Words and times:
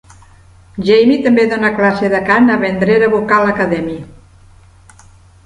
Jaimie 0.87 1.17
també 1.25 1.45
dona 1.51 1.69
classe 1.81 2.09
de 2.15 2.23
cant 2.31 2.49
a 2.55 2.57
Vendera 2.65 3.11
Vocal 3.13 3.53
Academy. 3.53 3.95